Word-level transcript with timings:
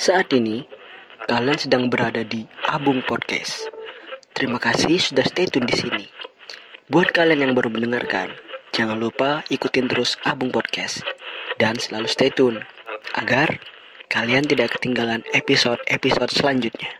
Saat 0.00 0.32
ini, 0.32 0.64
kalian 1.28 1.60
sedang 1.60 1.92
berada 1.92 2.24
di 2.24 2.48
Abung 2.72 3.04
Podcast. 3.04 3.68
Terima 4.32 4.56
kasih 4.56 4.96
sudah 4.96 5.28
stay 5.28 5.44
tune 5.44 5.68
di 5.68 5.76
sini. 5.76 6.08
Buat 6.88 7.12
kalian 7.12 7.44
yang 7.44 7.52
baru 7.52 7.68
mendengarkan, 7.68 8.32
jangan 8.72 8.96
lupa 8.96 9.44
ikutin 9.52 9.92
terus 9.92 10.16
Abung 10.24 10.48
Podcast 10.48 11.04
dan 11.60 11.76
selalu 11.76 12.08
stay 12.08 12.32
tune 12.32 12.64
agar 13.12 13.60
kalian 14.08 14.48
tidak 14.48 14.80
ketinggalan 14.80 15.20
episode-episode 15.36 16.32
selanjutnya. 16.32 16.96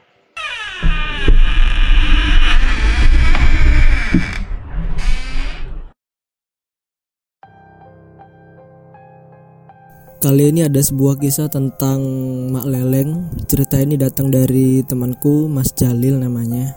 Kali 10.20 10.52
ini 10.52 10.60
ada 10.60 10.76
sebuah 10.76 11.16
kisah 11.16 11.48
tentang 11.48 12.04
Mak 12.52 12.68
Leleng. 12.68 13.24
Cerita 13.48 13.80
ini 13.80 13.96
datang 13.96 14.28
dari 14.28 14.84
temanku 14.84 15.48
Mas 15.48 15.72
Jalil 15.72 16.20
namanya. 16.20 16.76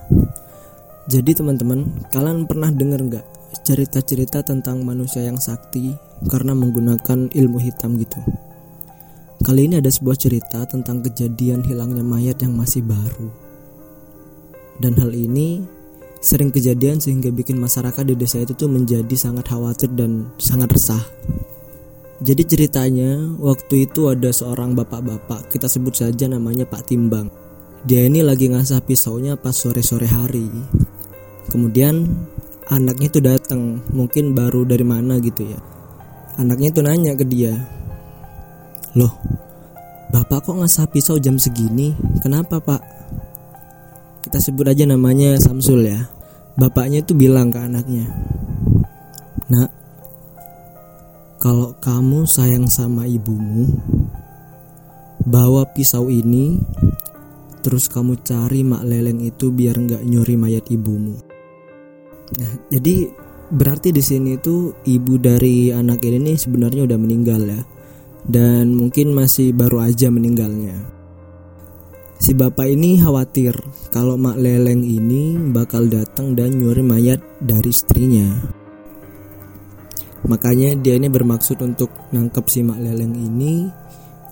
Jadi 1.11 1.35
teman-teman, 1.35 2.07
kalian 2.07 2.47
pernah 2.47 2.71
dengar 2.71 3.03
nggak 3.03 3.25
cerita-cerita 3.67 4.47
tentang 4.47 4.87
manusia 4.87 5.27
yang 5.27 5.35
sakti 5.35 5.91
karena 6.31 6.55
menggunakan 6.55 7.35
ilmu 7.35 7.59
hitam 7.59 7.99
gitu? 7.99 8.23
Kali 9.43 9.67
ini 9.67 9.83
ada 9.83 9.91
sebuah 9.91 10.15
cerita 10.15 10.63
tentang 10.63 11.03
kejadian 11.03 11.67
hilangnya 11.67 11.99
mayat 11.99 12.39
yang 12.39 12.55
masih 12.55 12.79
baru. 12.79 13.27
Dan 14.79 14.95
hal 14.95 15.11
ini 15.11 15.59
sering 16.23 16.47
kejadian 16.47 17.03
sehingga 17.03 17.27
bikin 17.27 17.59
masyarakat 17.59 18.07
di 18.07 18.15
desa 18.15 18.39
itu 18.39 18.55
tuh 18.55 18.71
menjadi 18.71 19.19
sangat 19.19 19.51
khawatir 19.51 19.91
dan 19.91 20.31
sangat 20.39 20.71
resah. 20.71 21.03
Jadi 22.21 22.43
ceritanya 22.45 23.17
waktu 23.41 23.89
itu 23.89 24.11
ada 24.13 24.29
seorang 24.29 24.77
bapak-bapak 24.77 25.49
kita 25.49 25.65
sebut 25.65 25.97
saja 25.97 26.29
namanya 26.29 26.67
Pak 26.69 26.85
Timbang. 26.91 27.31
Dia 27.83 28.05
ini 28.05 28.21
lagi 28.21 28.47
ngasah 28.47 28.85
pisaunya 28.85 29.33
pas 29.35 29.57
sore-sore 29.57 30.07
hari. 30.07 30.47
Kemudian 31.49 32.05
anaknya 32.71 33.07
itu 33.11 33.19
datang, 33.19 33.83
mungkin 33.91 34.31
baru 34.31 34.63
dari 34.63 34.85
mana 34.87 35.19
gitu 35.19 35.43
ya. 35.43 35.59
Anaknya 36.39 36.71
itu 36.71 36.79
nanya 36.79 37.13
ke 37.13 37.27
dia, 37.27 37.53
loh, 38.95 39.13
bapak 40.09 40.47
kok 40.47 40.57
ngasah 40.57 40.87
pisau 40.89 41.19
jam 41.19 41.35
segini? 41.37 41.93
Kenapa 42.23 42.57
pak? 42.63 42.81
Kita 44.23 44.39
sebut 44.39 44.65
aja 44.71 44.87
namanya 44.87 45.37
Samsul 45.37 45.85
ya. 45.91 46.09
Bapaknya 46.55 47.01
itu 47.01 47.17
bilang 47.17 47.49
ke 47.49 47.59
anaknya, 47.59 48.13
nak, 49.49 49.73
kalau 51.43 51.75
kamu 51.75 52.23
sayang 52.23 52.71
sama 52.71 53.03
ibumu, 53.03 53.67
bawa 55.27 55.67
pisau 55.75 56.07
ini, 56.07 56.55
terus 57.59 57.91
kamu 57.91 58.23
cari 58.23 58.63
mak 58.63 58.87
leleng 58.87 59.19
itu 59.19 59.51
biar 59.51 59.75
nggak 59.75 60.07
nyuri 60.07 60.39
mayat 60.39 60.71
ibumu. 60.71 61.19
Nah, 62.39 62.53
jadi 62.71 63.11
berarti 63.51 63.91
di 63.91 63.99
sini 63.99 64.39
tuh 64.39 64.87
ibu 64.87 65.19
dari 65.19 65.67
anak 65.67 65.99
ini 66.07 66.31
nih 66.31 66.39
sebenarnya 66.39 66.87
udah 66.87 66.95
meninggal 66.95 67.43
ya, 67.43 67.59
dan 68.23 68.71
mungkin 68.71 69.11
masih 69.11 69.51
baru 69.51 69.83
aja 69.83 70.07
meninggalnya. 70.07 70.79
Si 72.23 72.31
bapak 72.31 72.71
ini 72.71 73.03
khawatir 73.03 73.51
kalau 73.91 74.15
mak 74.15 74.39
leleng 74.39 74.79
ini 74.79 75.35
bakal 75.51 75.91
datang 75.91 76.39
dan 76.39 76.55
nyuri 76.55 76.79
mayat 76.79 77.19
dari 77.43 77.67
istrinya. 77.67 78.62
Makanya 80.23 80.79
dia 80.79 80.95
ini 80.95 81.11
bermaksud 81.11 81.59
untuk 81.59 81.91
nangkep 82.15 82.45
si 82.47 82.63
mak 82.63 82.79
leleng 82.79 83.11
ini 83.11 83.67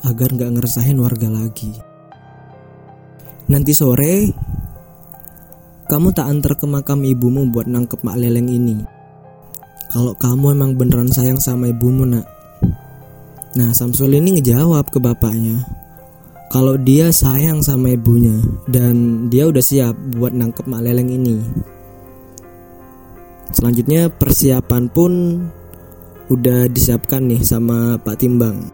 agar 0.08 0.32
nggak 0.32 0.52
ngeresahin 0.56 0.98
warga 1.04 1.28
lagi. 1.28 1.76
Nanti 3.52 3.76
sore 3.76 4.32
kamu 5.92 6.16
tak 6.16 6.32
antar 6.32 6.56
ke 6.56 6.64
makam 6.64 7.04
ibumu 7.04 7.52
buat 7.52 7.68
nangkep 7.68 8.00
mak 8.08 8.16
leleng 8.16 8.48
ini. 8.48 8.80
Kalau 9.92 10.16
kamu 10.16 10.56
emang 10.56 10.80
beneran 10.80 11.12
sayang 11.12 11.36
sama 11.44 11.68
ibumu 11.68 12.08
nak. 12.08 12.24
Nah 13.60 13.76
Samsul 13.76 14.16
ini 14.16 14.40
ngejawab 14.40 14.88
ke 14.88 15.04
bapaknya. 15.04 15.68
Kalau 16.48 16.80
dia 16.80 17.12
sayang 17.12 17.60
sama 17.60 17.92
ibunya 17.92 18.40
dan 18.72 19.28
dia 19.28 19.52
udah 19.52 19.60
siap 19.60 19.96
buat 20.16 20.32
nangkep 20.32 20.64
mak 20.72 20.88
leleng 20.88 21.12
ini. 21.12 21.44
Selanjutnya 23.52 24.08
persiapan 24.08 24.88
pun 24.88 25.12
udah 26.32 26.72
disiapkan 26.72 27.28
nih 27.28 27.44
sama 27.44 28.00
Pak 28.00 28.24
Timbang. 28.24 28.72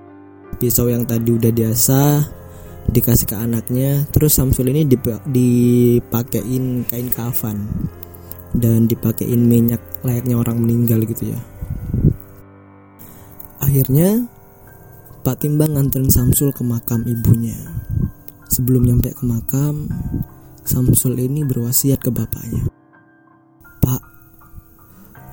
Pisau 0.61 0.93
yang 0.93 1.09
tadi 1.09 1.33
udah 1.33 1.49
diasah 1.49 2.21
dikasih 2.87 3.27
ke 3.27 3.35
anaknya, 3.35 4.05
terus 4.13 4.37
Samsul 4.37 4.69
ini 4.71 4.85
dip 4.85 5.03
dipakein 5.27 6.85
kain 6.87 7.09
kafan 7.09 7.67
dan 8.55 8.85
dipakein 8.87 9.43
minyak 9.43 9.81
layaknya 10.05 10.37
orang 10.37 10.61
meninggal 10.61 11.01
gitu 11.03 11.33
ya. 11.33 11.39
Akhirnya 13.57 14.29
Pak 15.25 15.43
Timbang 15.43 15.75
nganterin 15.75 16.13
Samsul 16.13 16.53
ke 16.53 16.61
makam 16.61 17.03
ibunya. 17.03 17.57
Sebelum 18.47 18.87
nyampe 18.87 19.11
ke 19.11 19.23
makam, 19.27 19.91
Samsul 20.63 21.19
ini 21.19 21.43
berwasiat 21.43 21.99
ke 21.99 22.13
bapaknya. 22.13 22.76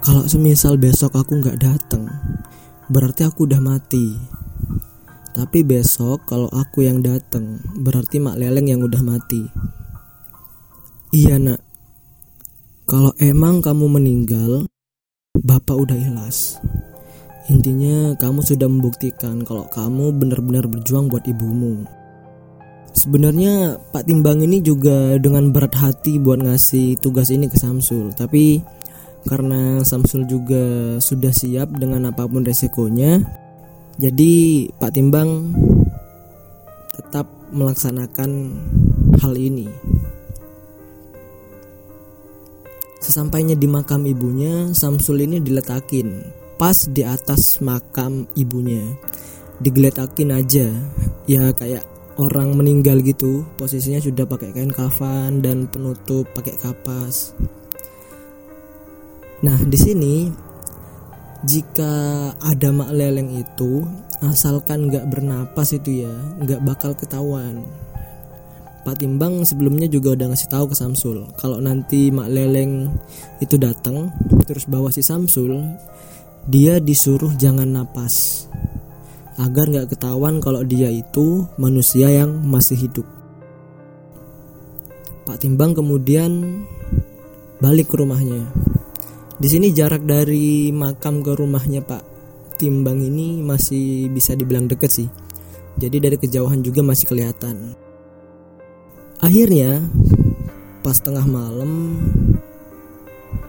Kalau 0.05 0.29
semisal 0.29 0.77
besok 0.77 1.17
aku 1.17 1.41
nggak 1.41 1.65
datang, 1.65 2.05
berarti 2.93 3.25
aku 3.25 3.49
udah 3.49 3.57
mati. 3.57 4.13
Tapi 5.33 5.65
besok 5.65 6.29
kalau 6.29 6.53
aku 6.53 6.85
yang 6.85 7.01
datang, 7.01 7.57
berarti 7.81 8.21
Mak 8.21 8.37
Leleng 8.37 8.69
yang 8.69 8.85
udah 8.85 9.01
mati. 9.01 9.49
Iya 11.09 11.41
nak, 11.41 11.65
kalau 12.85 13.17
emang 13.17 13.65
kamu 13.65 13.97
meninggal, 13.97 14.69
Bapak 15.41 15.73
udah 15.73 15.97
ikhlas. 15.97 16.61
Intinya 17.49 18.13
kamu 18.21 18.45
sudah 18.45 18.69
membuktikan 18.69 19.41
kalau 19.41 19.65
kamu 19.73 20.21
benar-benar 20.21 20.69
berjuang 20.69 21.09
buat 21.09 21.25
ibumu. 21.25 21.89
Sebenarnya 22.93 23.81
Pak 23.89 24.05
Timbang 24.05 24.45
ini 24.45 24.61
juga 24.61 25.17
dengan 25.17 25.49
berat 25.49 25.73
hati 25.81 26.21
buat 26.21 26.45
ngasih 26.45 27.01
tugas 27.01 27.33
ini 27.33 27.49
ke 27.49 27.57
Samsul, 27.57 28.13
tapi 28.13 28.61
karena 29.25 29.81
Samsul 29.85 30.29
juga 30.29 30.97
sudah 31.01 31.33
siap 31.33 31.73
dengan 31.77 32.13
apa 32.13 32.29
pun 32.29 32.45
resikonya, 32.45 33.25
jadi 33.97 34.33
Pak 34.75 34.93
Timbang 34.93 35.55
tetap 36.95 37.31
melaksanakan 37.55 38.31
hal 39.23 39.35
ini. 39.39 39.71
Sesampainya 43.05 43.53
di 43.53 43.69
makam 43.69 44.09
ibunya, 44.09 44.73
Samsul 44.73 45.29
ini 45.29 45.39
diletakin 45.39 46.25
pas 46.57 46.89
di 46.89 47.05
atas 47.05 47.61
makam 47.61 48.25
ibunya. 48.35 48.83
Digeletakin 49.61 50.35
aja, 50.35 50.73
ya 51.29 51.53
kayak 51.55 51.85
orang 52.19 52.59
meninggal 52.59 53.05
gitu. 53.05 53.47
Posisinya 53.61 54.03
sudah 54.03 54.27
pakai 54.27 54.51
kain 54.51 54.73
kafan 54.73 55.45
dan 55.45 55.71
penutup 55.71 56.27
pakai 56.35 56.59
kapas. 56.59 57.37
Nah, 59.45 59.61
di 59.61 59.77
sini 59.77 60.15
jika 61.45 61.93
ada 62.41 62.73
mak 62.73 62.97
leleng 62.97 63.37
itu 63.37 63.85
asalkan 64.25 64.89
nggak 64.89 65.05
bernapas 65.13 65.77
itu 65.77 66.09
ya 66.09 66.15
nggak 66.41 66.65
bakal 66.65 66.97
ketahuan. 66.97 67.61
Pak 68.89 69.05
Timbang 69.05 69.45
sebelumnya 69.45 69.85
juga 69.85 70.17
udah 70.17 70.33
ngasih 70.33 70.49
tahu 70.49 70.73
ke 70.73 70.77
Samsul 70.77 71.29
kalau 71.37 71.61
nanti 71.61 72.09
mak 72.09 72.33
leleng 72.33 72.89
itu 73.45 73.61
datang 73.61 74.09
terus 74.49 74.65
bawa 74.65 74.89
si 74.89 75.05
Samsul 75.05 75.61
dia 76.49 76.81
disuruh 76.81 77.37
jangan 77.37 77.69
napas. 77.69 78.49
Agar 79.37 79.69
nggak 79.69 79.93
ketahuan 79.93 80.41
kalau 80.41 80.65
dia 80.65 80.89
itu 80.89 81.45
manusia 81.61 82.09
yang 82.09 82.33
masih 82.49 82.81
hidup. 82.81 83.05
Pak 85.29 85.45
Timbang 85.45 85.77
kemudian 85.77 86.65
balik 87.61 87.93
ke 87.93 88.01
rumahnya 88.01 88.49
di 89.39 89.49
sini 89.51 89.75
jarak 89.75 90.07
dari 90.07 90.71
makam 90.71 91.23
ke 91.23 91.33
rumahnya 91.35 91.83
Pak 91.83 92.03
Timbang 92.55 93.03
ini 93.03 93.43
masih 93.43 94.07
bisa 94.15 94.39
dibilang 94.39 94.71
deket 94.71 94.91
sih 94.91 95.09
jadi 95.75 95.99
dari 96.11 96.17
kejauhan 96.19 96.63
juga 96.63 96.87
masih 96.87 97.07
kelihatan 97.11 97.75
Akhirnya 99.25 99.81
pas 100.85 101.01
tengah 101.01 101.25
malam 101.25 101.97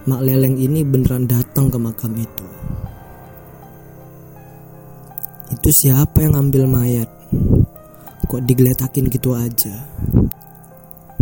Mak 0.07 0.21
Leleng 0.23 0.55
ini 0.55 0.87
beneran 0.87 1.27
datang 1.27 1.67
ke 1.67 1.75
makam 1.75 2.15
itu. 2.15 2.47
Itu 5.51 5.69
siapa 5.73 6.23
yang 6.23 6.39
ngambil 6.39 6.63
mayat? 6.69 7.09
Kok 8.29 8.45
digeletakin 8.45 9.11
gitu 9.11 9.35
aja? 9.35 9.83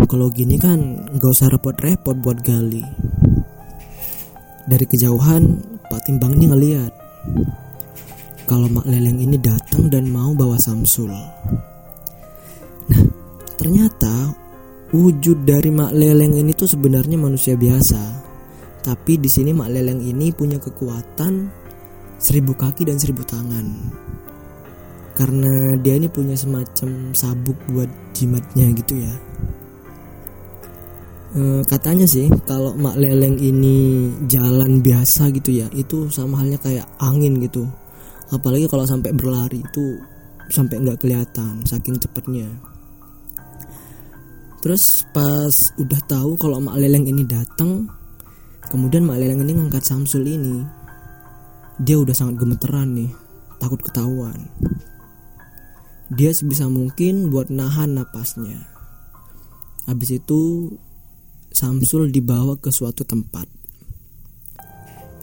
Kalau 0.04 0.30
gini 0.30 0.62
kan 0.62 1.09
gak 1.18 1.31
usah 1.33 1.50
repot-repot 1.50 2.19
buat 2.21 2.44
gali. 2.45 2.86
Dari 4.63 4.88
kejauhan 4.88 5.60
Pak 5.92 6.07
Timbang 6.07 6.39
ini 6.39 6.48
ngeliat. 6.48 6.94
Kalau 8.48 8.71
Mak 8.71 8.88
Leleng 8.88 9.19
ini 9.19 9.36
datang 9.36 9.92
dan 9.92 10.07
mau 10.07 10.31
bawa 10.31 10.56
Samsul. 10.56 11.12
Nah, 12.88 13.04
ternyata 13.60 14.31
wujud 14.92 15.44
dari 15.48 15.71
mak 15.71 15.95
leleng 15.95 16.36
ini 16.36 16.51
tuh 16.51 16.68
sebenarnya 16.68 17.15
manusia 17.15 17.56
biasa. 17.56 18.24
Tapi 18.83 19.19
di 19.19 19.31
sini 19.31 19.56
mak 19.56 19.71
leleng 19.71 20.04
ini 20.04 20.36
punya 20.36 20.60
kekuatan 20.60 21.48
seribu 22.19 22.56
kaki 22.56 22.88
dan 22.88 23.00
seribu 23.00 23.24
tangan. 23.24 23.68
Karena 25.16 25.75
dia 25.80 25.95
ini 25.95 26.07
punya 26.12 26.36
semacam 26.36 27.12
sabuk 27.16 27.56
buat 27.71 27.88
jimatnya 28.16 28.71
gitu 28.75 29.00
ya 29.00 29.13
e, 31.33 31.41
katanya 31.68 32.06
sih 32.07 32.30
kalau 32.47 32.77
mak 32.77 32.97
leleng 32.97 33.38
ini 33.38 34.09
jalan 34.30 34.80
biasa 34.80 35.33
gitu 35.35 35.51
ya 35.53 35.68
itu 35.74 36.09
sama 36.13 36.39
halnya 36.41 36.57
kayak 36.62 36.88
angin 37.01 37.41
gitu. 37.41 37.68
Apalagi 38.33 38.65
kalau 38.65 38.88
sampai 38.88 39.13
berlari 39.13 39.62
itu 39.62 40.00
sampai 40.50 40.81
nggak 40.81 41.00
kelihatan 41.00 41.63
saking 41.63 41.95
cepatnya 41.95 42.51
terus 44.63 45.03
pas 45.12 45.51
udah 45.75 46.01
tahu 46.07 46.39
kalau 46.39 46.63
mak 46.63 46.80
leleng 46.80 47.03
ini 47.03 47.27
datang 47.27 47.83
kemudian 48.71 49.03
mak 49.03 49.19
leleng 49.19 49.44
ini 49.44 49.59
ngangkat 49.59 49.83
Samsul 49.83 50.24
ini. 50.24 50.63
Dia 51.83 52.00
udah 52.00 52.15
sangat 52.15 52.39
gemeteran 52.39 52.95
nih 52.95 53.12
takut 53.59 53.83
ketahuan. 53.83 54.47
Dia 56.13 56.31
sebisa 56.31 56.69
mungkin 56.71 57.27
buat 57.27 57.51
nahan 57.51 57.97
napasnya. 57.97 58.62
Habis 59.83 60.21
itu 60.24 60.71
Samsul 61.54 62.10
dibawa 62.10 62.58
ke 62.58 62.74
suatu 62.74 63.06
tempat. 63.06 63.46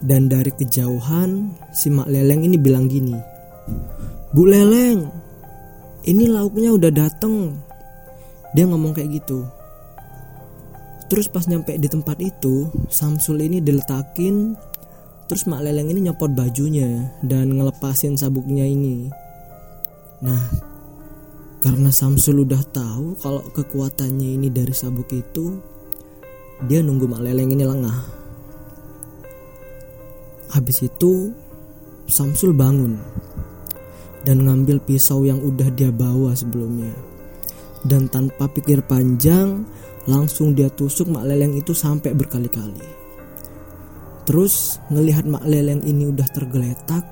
Dan 0.01 0.33
dari 0.33 0.55
kejauhan 0.55 1.53
si 1.75 1.93
Mak 1.93 2.09
Leleng 2.09 2.47
ini 2.47 2.57
bilang 2.57 2.89
gini. 2.89 3.19
Bu 4.33 4.47
Leleng, 4.47 5.11
ini 6.09 6.25
lauknya 6.31 6.73
udah 6.73 6.89
dateng. 6.95 7.59
Dia 8.57 8.65
ngomong 8.65 8.97
kayak 8.97 9.21
gitu. 9.21 9.45
Terus 11.11 11.27
pas 11.27 11.45
nyampe 11.51 11.75
di 11.77 11.91
tempat 11.91 12.17
itu, 12.23 12.71
Samsul 12.89 13.45
ini 13.45 13.59
diletakin 13.59 14.55
Terus 15.31 15.47
Mak 15.47 15.63
Leleng 15.63 15.95
ini 15.95 16.11
nyopot 16.11 16.35
bajunya 16.35 17.07
dan 17.23 17.55
ngelepasin 17.55 18.19
sabuknya 18.19 18.67
ini. 18.67 19.07
Nah, 20.27 20.43
karena 21.63 21.95
Samsul 21.95 22.43
udah 22.43 22.59
tahu 22.67 23.15
kalau 23.23 23.39
kekuatannya 23.55 24.27
ini 24.27 24.51
dari 24.51 24.75
sabuk 24.75 25.07
itu, 25.15 25.63
dia 26.69 26.85
nunggu 26.85 27.09
Mak 27.09 27.23
Leleng 27.25 27.51
ini 27.53 27.65
lengah. 27.65 27.99
Habis 30.51 30.85
itu, 30.85 31.31
Samsul 32.11 32.53
bangun 32.53 32.99
dan 34.27 34.45
ngambil 34.45 34.83
pisau 34.83 35.23
yang 35.25 35.41
udah 35.41 35.71
dia 35.73 35.89
bawa 35.95 36.35
sebelumnya. 36.35 36.93
Dan 37.81 38.13
tanpa 38.13 38.45
pikir 38.51 38.85
panjang, 38.85 39.65
langsung 40.05 40.53
dia 40.53 40.69
tusuk 40.69 41.09
Mak 41.09 41.25
Leleng 41.25 41.57
itu 41.57 41.73
sampai 41.73 42.13
berkali-kali. 42.13 42.85
Terus 44.29 44.83
ngelihat 44.93 45.25
Mak 45.25 45.47
Leleng 45.49 45.81
ini 45.87 46.11
udah 46.13 46.29
tergeletak, 46.29 47.07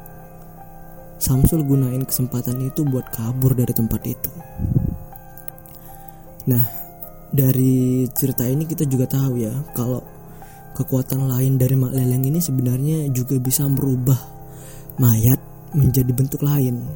Samsul 1.18 1.66
gunain 1.66 2.06
kesempatan 2.06 2.62
itu 2.62 2.86
buat 2.86 3.10
kabur 3.10 3.50
dari 3.56 3.74
tempat 3.74 4.02
itu. 4.06 4.30
Nah, 6.46 6.87
dari 7.28 8.08
cerita 8.12 8.48
ini 8.48 8.64
kita 8.64 8.88
juga 8.88 9.04
tahu 9.04 9.40
ya 9.40 9.52
kalau 9.76 10.00
kekuatan 10.78 11.26
lain 11.26 11.58
dari 11.58 11.74
mak 11.74 11.90
leleng 11.90 12.22
ini 12.22 12.38
sebenarnya 12.38 13.10
juga 13.10 13.34
bisa 13.42 13.66
merubah 13.66 14.18
mayat 15.02 15.38
menjadi 15.74 16.12
bentuk 16.14 16.42
lain. 16.46 16.86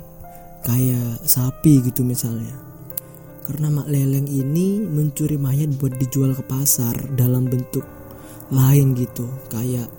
Kayak 0.62 1.26
sapi 1.26 1.82
gitu 1.82 2.06
misalnya. 2.06 2.54
Karena 3.42 3.74
mak 3.74 3.90
leleng 3.90 4.30
ini 4.30 4.78
mencuri 4.78 5.34
mayat 5.34 5.74
buat 5.74 5.98
dijual 5.98 6.38
ke 6.38 6.46
pasar 6.46 6.94
dalam 7.18 7.50
bentuk 7.50 7.82
lain 8.54 8.94
gitu, 8.94 9.26
kayak 9.50 9.90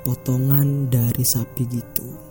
potongan 0.00 0.88
dari 0.88 1.20
sapi 1.20 1.68
gitu. 1.68 2.29